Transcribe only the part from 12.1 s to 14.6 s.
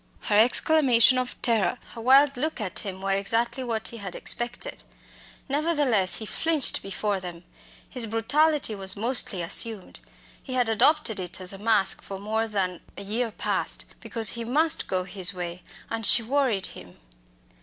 more than a year past, because he